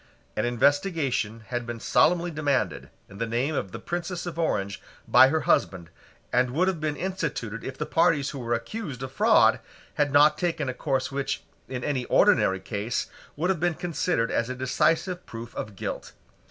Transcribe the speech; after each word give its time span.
An 0.35 0.45
investigation 0.45 1.41
had 1.49 1.67
been 1.67 1.79
solemnly 1.79 2.31
demanded, 2.31 2.89
in 3.07 3.19
the 3.19 3.27
name 3.27 3.53
of 3.53 3.71
the 3.71 3.77
Princess 3.77 4.25
of 4.25 4.39
Orange, 4.39 4.81
by 5.07 5.27
her 5.27 5.41
husband, 5.41 5.91
and 6.33 6.49
would 6.49 6.67
have 6.67 6.79
been 6.79 6.95
instituted 6.95 7.63
if 7.63 7.77
the 7.77 7.85
parties 7.85 8.31
who 8.31 8.39
were 8.39 8.55
accused 8.55 9.03
of 9.03 9.11
fraud 9.11 9.59
had 9.93 10.11
not 10.11 10.39
taken 10.39 10.67
a 10.69 10.73
course 10.73 11.11
which, 11.11 11.43
in 11.67 11.83
any 11.83 12.05
ordinary 12.05 12.59
case, 12.59 13.11
would 13.35 13.51
have 13.51 13.59
been 13.59 13.75
considered 13.75 14.31
as 14.31 14.49
a 14.49 14.55
decisive 14.55 15.23
proof 15.27 15.53
of 15.53 15.75
guilt. 15.75 16.13